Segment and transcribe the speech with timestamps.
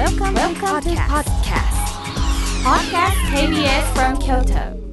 [0.00, 1.76] Welcome, Welcome to podcast.
[2.64, 4.89] Podcast KBS from Kyoto.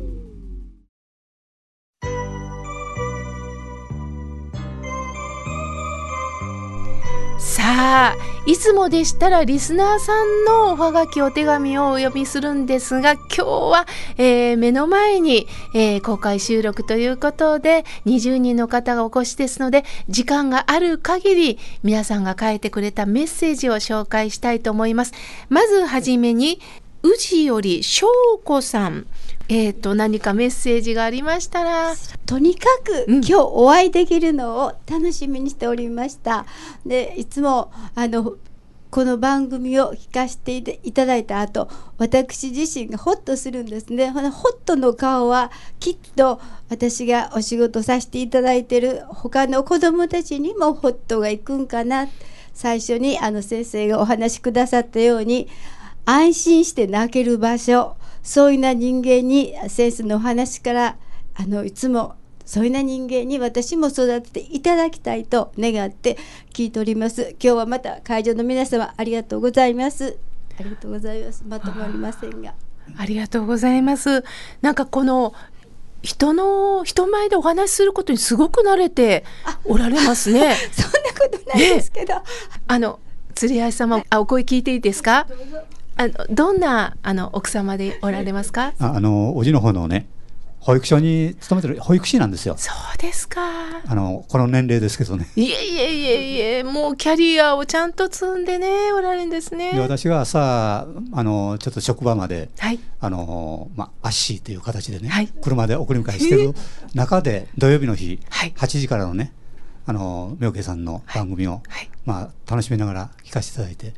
[7.68, 8.16] さあ
[8.46, 13.86] いつもでしたらリスナーさんのおはがきお手紙をお読みするんですが今日は、
[14.18, 25.12] えー目の前に、えー公開収録ということで20人の方がお越しですので時間がある限り皆さんが書いてくれたメッセージを紹介したいと思います。
[25.50, 26.62] まずはじめに
[27.04, 28.08] 宇治より翔
[28.46, 29.08] 子さん
[29.50, 31.94] えー、と何かメッセージがありましたら。
[32.26, 33.16] とにかく、うん。
[33.18, 36.46] 今日お会いできるのを楽しみにしておりました。
[36.86, 38.36] でいつもあの
[38.90, 44.10] この番組を聞かせていただいた後私自身がホッとするんですね。
[44.10, 44.32] ホッ
[44.66, 49.04] トの顔はきっと私がお仕事させていただいてる。
[49.08, 52.10] 他の子どもたちにもホットがいくんかな。
[52.54, 55.48] 最初にあの先生がお話しくださったように
[56.06, 57.96] 安心して泣ける場所
[58.28, 60.98] そういうな人間に先生のお話から
[61.34, 66.18] あのいつもそういうな人間に私も育てていただきたいと願って
[66.54, 67.22] 聞いております。
[67.32, 70.18] 今日はまた会場の皆様ありがとうございます。
[70.60, 71.44] ありがとうございます。
[71.48, 72.54] まとまりませんが。
[72.98, 74.26] ありがとうございます。
[74.62, 75.34] なんかこの
[76.04, 79.24] 人の人前でお話しすることにすごく慣れて
[79.64, 80.54] おられますね。
[80.74, 82.16] そんなことないですけど、
[82.68, 83.00] あの
[83.36, 85.28] 釣り合い様あお声聞いていいですか？
[85.98, 88.74] あのどんなあの奥様でおられますか？
[88.80, 90.08] ああのおじの方のね
[90.60, 92.56] 保育所に勤めてる保育士なんですよ。
[92.58, 93.42] そうですか。
[93.86, 95.28] あのこの年齢ですけどね。
[95.36, 99.80] いえいえいえいえもうキャリアをちゃんと積んでねおられるんですでね。
[99.80, 102.80] 私が朝あのちょっと職場まではい。
[103.00, 105.28] あの、まあ、アッシーという形でね、はい。
[105.42, 106.54] 車で送り迎えしてる
[106.94, 108.54] 中で土曜日の日、はい。
[108.58, 109.32] 8時からのね
[109.86, 111.90] あの妙慶さんの番組を、はい。
[112.04, 113.94] まあ、楽しみながら聞かせていただいて、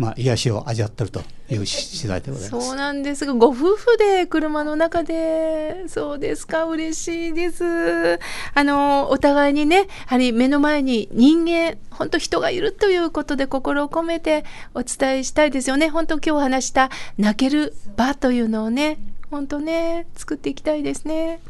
[0.00, 2.66] まあ、癒しを味わってるという次第でございます。
[2.68, 8.18] そうなんですが、ご夫婦で車の中で、そうですか、嬉しいです。
[8.54, 15.90] あの、お互いにね、やはり目の前に人間、本当人がいるということで心を込めてお伝えしたいですよね。
[15.90, 16.88] 本当今日話した
[17.18, 18.96] 泣ける場というのをね、
[19.30, 21.40] 本当ね、作っていきたいですね。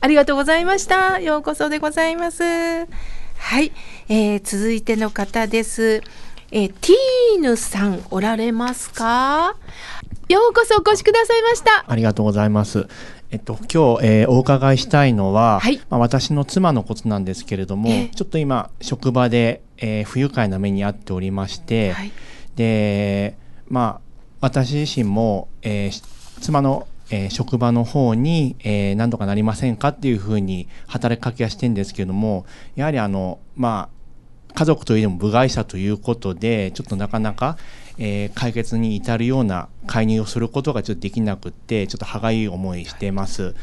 [0.00, 1.20] ありがとうございました。
[1.20, 2.42] ようこそでございます。
[2.42, 2.86] は
[3.60, 3.72] い、
[4.08, 6.00] えー続いての方です。
[6.56, 9.56] えーティーヌさんおられますか？
[10.28, 11.84] ようこそお越しくださいました。
[11.88, 12.86] ありがとうございます。
[13.32, 22.12] えっと、今日、えーお伺いしたいのは、はいまあ、私の妻のことなんですけれども、ええちょっと今、職場で、えー不愉快な目に遭っておりまして、はい
[22.54, 24.00] で、まあ、
[24.40, 26.02] 私自身も、えーし
[26.40, 33.93] 妻の、えー職場の方に、えー何とかなりませんかっていうふうに働きかけはしてるんですけれども、やはりあの、まあ、
[34.54, 37.58] 家族といえども部外者ということで、ちょっとなかなか、
[37.98, 43.54] えー解決に至るような介入をすることがちょっとできなくって、ちょっと歯がゆい思いしてます。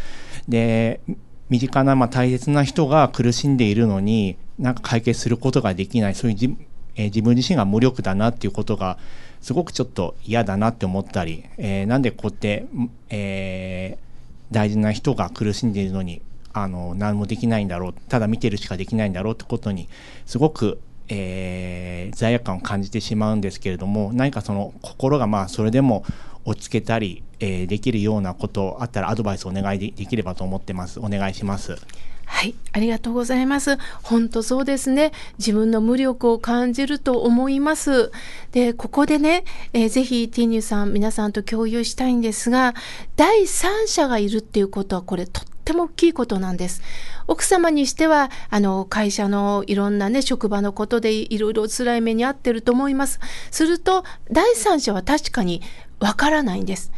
[0.48, 1.02] で、
[1.50, 6.56] 身近な、まあ、大切な人が苦しんでいるのに、なんか解決することができない、そういうじ、
[6.96, 8.98] えー自分自身が無力だなっていうことが、
[9.42, 12.66] すごくちょっと嫌だなって思ったり、えーなんでこうやって、
[13.10, 14.12] えー
[14.52, 16.22] 大事な人が苦しんでいるのに、
[16.54, 19.88] あの、何もできないんだろう、ただ見てるしかできないんだろうってことに、
[20.26, 20.80] すごく、
[21.10, 26.04] えー罪悪感を感じてしまうんですけれども、何かその心がまあそれでも
[26.46, 31.00] 落ち着けたり、えーできるようなことあったらアドバイスお願いでできればと思ってます。
[31.00, 31.78] お願いします。
[32.26, 33.78] はい、ありがとうございます。
[34.04, 35.12] 本当そうですね。
[35.38, 38.12] 自分の無力を感じると思います。
[38.54, 42.74] で、ここでね、えーぜひティーニューさん、皆さんと共有したいんですが、
[43.18, 46.82] 第三者がいるっていうことは、これとっても大きいことなんです。
[47.28, 53.20] 奥様にしては、あの、会社のいろんなね、職場のことでいろいろ辛い目に遭ってると思います。
[53.52, 55.62] すると、第三者は確かに
[56.00, 56.92] わからないんです。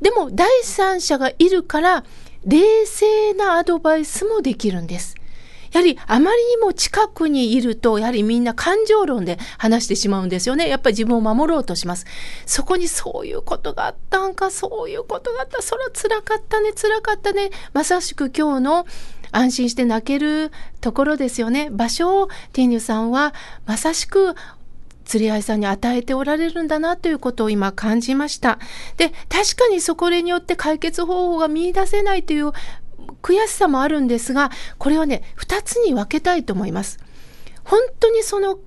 [0.00, 2.04] でも、第三者がいるから、
[2.44, 5.14] 冷静なアドバイスもできるんです。
[5.72, 10.68] やはりあまりにも近くにいると、やはりみんな感情論で話してしまうんですよね。
[10.68, 12.06] やっぱり自分を守ろうとします。
[12.46, 17.50] そこにそういうことがあったんか、そういうことがあった、それは辛かったね、辛かったね。
[17.72, 18.86] まさしく今日の
[19.32, 20.50] 安心して泣ける
[20.80, 21.68] ところですよね。
[21.70, 23.32] 場所をティーニュさんは
[23.66, 24.34] まさしく
[25.04, 28.60] 釣り合いさんに与えておられるんだなということを今感じました。
[28.96, 32.52] で、確かにそこによって解決方法が見出せないという
[33.22, 36.98] 悔しさもあるんですが、これはね、二つに分けたいと思います。
[37.64, 38.58] 本当にその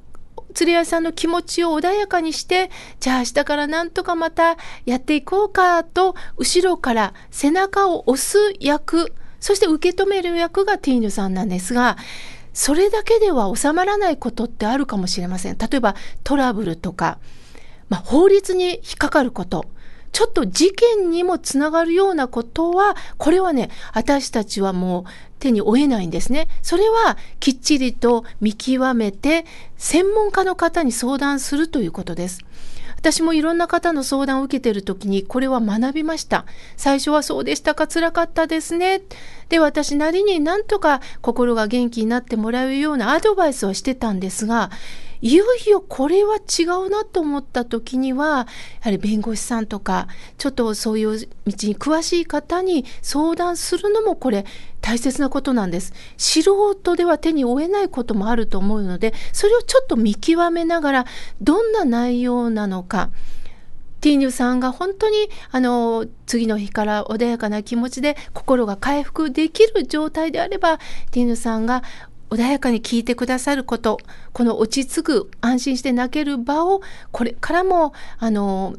[0.54, 2.70] 釣り合いさんの気持ちを穏やかにして、
[3.00, 11.98] じゃあ明日からなんとかまたやっていこうかと、後ろから背中を押す役、そして受け止める役がティーヌさんなんですが、
[12.54, 15.58] それだけでは収まらないことってあるかもしれません。
[15.58, 17.20] 例えばトラブルとか、
[17.90, 19.66] まあ、法律に引っかかること、
[20.14, 25.04] ちょっと事件にもつながるようなことは、これはね、私たちはもう
[25.40, 26.48] 手に負えないんですね。
[26.62, 29.46] それはきっちりと見極めて、
[29.78, 32.46] 専門家の方に相談するということです。
[32.96, 36.46] 私もいろんな方の相談を受けている時にこれは学びました。
[36.78, 39.02] 最初はそうでしたか辛かったですね。
[39.50, 44.70] で、私なりになんとか心が元気になってもらうようなアドバイスをしてたんですが、
[45.24, 48.46] いよいよこれは違うなと思った時には、や
[48.82, 54.46] はり弁護士さんとか、ちょっとそういう道に詳しい方に相談するのもこれ
[54.82, 55.94] 大切なことなんです。
[56.18, 61.06] 素人では手に負えないこともあると思うので、それをちょっと見極めながら、
[61.40, 63.10] どんな内容なのか、
[64.02, 70.80] ティーニュさんが本当にあの次の日から穏やかな気持ちで心が回復できる状態であれば
[71.12, 71.84] ティーニュさんが
[72.34, 74.00] 穏やかに聞いてくださること
[74.32, 76.82] この落ち着く安心して泣ける場を
[77.12, 78.76] これからもあの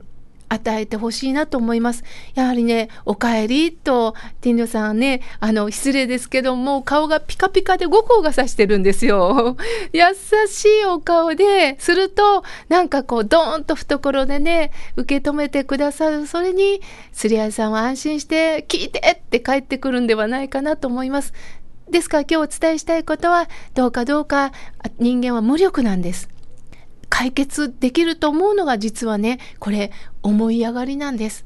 [0.49, 2.05] 与えてほしいなと思います。
[2.35, 9.57] やはりね、お帰りと、ティンドさんね、あの、失礼ですけども、顔がピカピカで五光がさしてるんですよ。
[9.93, 10.03] 優
[10.49, 16.27] しいお顔で、すると、なんかこう、ドーンと懐でね、受け止めてくださる。
[16.27, 16.81] それに、
[17.13, 21.33] すりあいさんは安心して、聞いてって帰ってくるんではないかなと思います。
[21.91, 24.53] ですから今日お伝えしたいことは、どうかどうか
[24.99, 26.29] 人間は無力なんです。
[27.09, 29.93] 解決できると思うのが実はね、これ
[30.23, 31.45] 思い上がりなんです。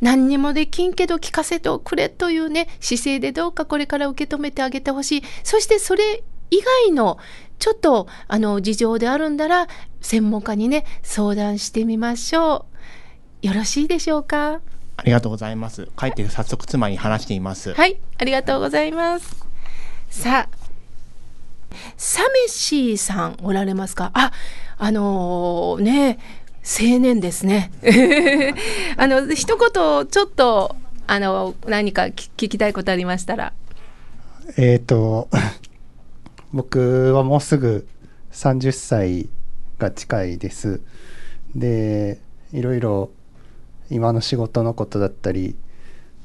[0.00, 5.22] 何にもできんけど聞かせてくれというね、姿勢でどうかこれから受け止めてあげてほしい。
[5.44, 7.18] そしてそれ以外の
[7.58, 9.68] ちょっとあの事情であるんだら、
[10.00, 12.64] 専門家にね、相談してみましょ
[13.42, 13.46] う。
[13.46, 14.60] よろしいでしょうか？
[14.96, 15.88] ありがとうございます。
[15.98, 17.74] 帰って早速妻に話しています。
[17.74, 19.49] はい、ありがとうございます。
[20.10, 20.56] さあ、
[21.96, 24.10] サメシーさんおられますか？
[24.14, 24.32] あ、
[24.76, 26.18] あのーね、
[26.62, 27.70] 青年ですね。
[28.96, 30.76] あの、一言、ちょっと、
[31.06, 33.52] あの、何か聞聞きたいことありましたら。
[34.56, 35.28] えっ、と
[36.52, 37.86] 僕はもうすぐ
[38.32, 39.28] 30歳
[39.78, 40.80] が近いです。
[41.54, 42.20] で
[42.52, 43.10] いろいろ
[43.90, 45.56] 今の仕事のことだったり、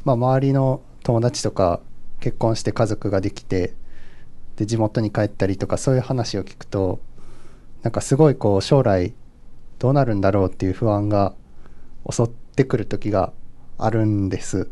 [0.03, 1.81] まあ、周りの友達とか
[2.25, 3.75] 結婚して家族ができて
[4.55, 6.99] で地元に帰ったりとかそういう話を聞くと
[7.83, 9.13] なんかすごいこう将来
[9.77, 11.35] どうなるんだろうっていう不安が
[12.09, 13.31] 襲ってくる時が
[13.77, 14.67] あるんです。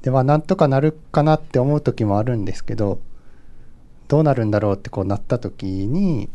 [0.00, 3.00] でまあなんとかなるかなって思う時もあるんですけど
[4.08, 6.30] どうなるんだろうってこうなった時に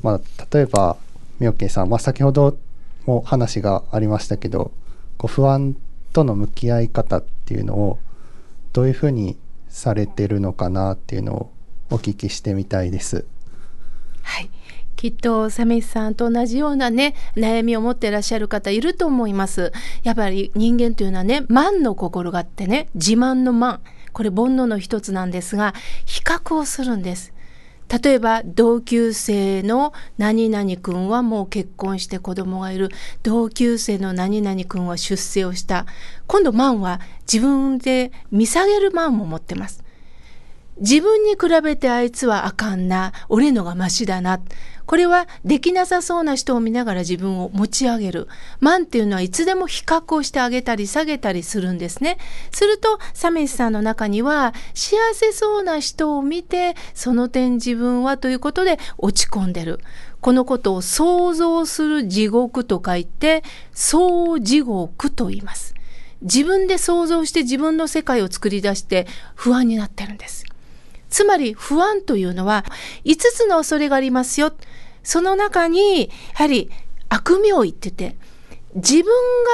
[0.00, 0.20] まあ
[0.52, 0.96] 例えば
[1.40, 2.56] 妙慶さん、まあ、先ほど
[3.04, 4.70] も話がありましたけど
[5.16, 5.76] こう不安
[6.12, 7.98] との向き合い方っていうのを
[8.72, 9.38] どういうふうに
[9.68, 11.52] されてるのかなっていうのを
[11.90, 13.24] お聞きしてみたいです。
[14.22, 14.50] はい。
[15.00, 19.72] きっとサメシさんと同じようなね悩みを持っていらっしゃる方いると思います
[20.02, 23.80] やっぱり人間というのはね万の心があってね自慢の万
[24.12, 25.74] これ煩悩の一つなんですが
[26.04, 27.32] 比較をするんです
[27.90, 32.88] 例えば同級生の何々くんはもう結婚して子供がいる。
[33.24, 35.86] 同級生の何々くんは出世をした。
[36.28, 39.82] 今度万は自分で見下げる万も持ってます。
[40.80, 44.40] 自分に比べてあいつはあかんな、俺のがマシだな。
[44.86, 48.26] これはできなさそうな人を見ながら自分を持ち上げる。
[48.58, 52.18] 万っていうのはいつでも比較をしてあげたり下げたりするんですね。
[52.50, 59.78] すると、サメシさんの中には幸せそうな人を見て、その点自分はということで落ち込んでる。
[60.20, 65.74] このことを想像する地獄と書いて、想地獄と言います。
[66.22, 70.49] 自分で想像して自分の世界を作り出して不安になってるんです。
[71.10, 72.64] つまり不安というのは
[73.04, 74.52] 5つの恐れがありますよ。
[75.02, 76.70] その中に、やはり
[77.08, 78.16] 悪名言ってて、
[78.74, 79.04] 自分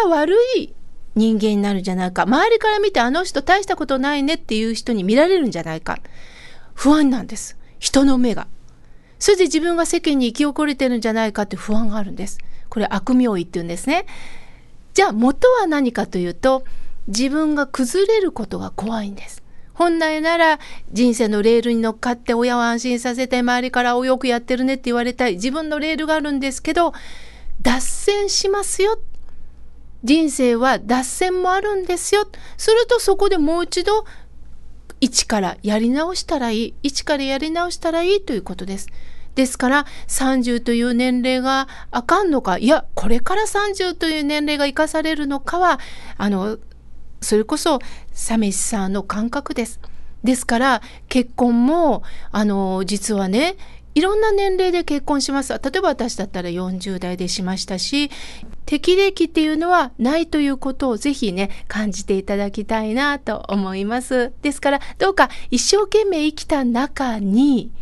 [0.05, 0.75] が悪い
[1.15, 2.23] 人間になるんじゃないか。
[2.23, 5.99] 周りから見てあの人大したことないねっていう人に見られるんじゃないか。
[6.75, 7.57] 不安なんです。
[7.79, 8.49] 人の目が。
[9.19, 12.39] それで自分が世間に生き遅れてるんじゃないかって不安があるんです。
[12.69, 14.05] これ悪名言って言うんですね。
[14.93, 16.65] じゃあ元は何かというと、
[17.07, 19.43] 自分が崩れることが怖いんです。
[19.77, 20.59] 本来なら
[20.91, 25.35] 人生のレールに乗っかって親を安心させて周りからおよくやってるねって言われたい。
[25.35, 26.95] 自分のレールがあるんですけど
[27.61, 28.99] 脱線しますよ。
[30.03, 32.27] 人生は脱線もあるんですよ。
[32.57, 34.07] するとそこでもう一度
[35.01, 36.75] 一からやり直したらいい。
[36.83, 38.89] 一からやり直したらいいということです。
[39.35, 45.79] ですから30という年齢があかんのかいやこれから30という年齢が生かされるのかは
[46.17, 46.59] あの
[47.27, 47.81] それこそ
[48.13, 49.81] サメさんの感覚です。
[50.25, 52.03] ですから結婚も
[52.33, 53.57] あの実はね
[53.97, 55.55] いろんな年齢で結婚します。
[55.55, 58.11] 例えば私だったら40代でしましたし、
[58.67, 64.35] 適齢期っていうのはないということをぜひね、感じていただきたいなと思います。
[64.43, 67.73] ですから、どうか一生懸命生きた中に、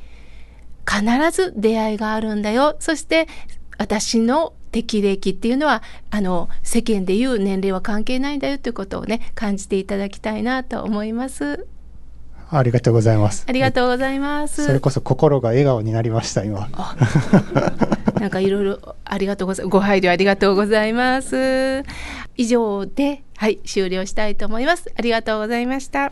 [0.89, 2.77] 必ず出会いがあるんだよ。
[2.79, 3.27] そして、
[3.77, 11.69] 私の適齢期っていうのは、あの、世間でいう年齢は関係ないんだよということをね、感じていただきたいなと思います。
[12.51, 13.45] ありがとうございます。
[13.49, 14.65] ありがとうございます。
[14.67, 16.69] それこそ心が笑顔になりました、今。
[18.21, 19.73] なんかいろいろありがとうございます。
[19.73, 21.85] ご配慮ありがとうございます。
[22.37, 24.93] 以上で、はい、終了したいと思います。
[24.97, 26.11] ありがとうございました。